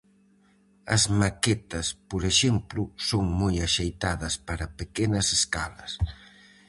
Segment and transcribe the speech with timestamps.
[0.95, 5.91] As maquetas por exemplo, son moi axeitadas para pequenas escalas.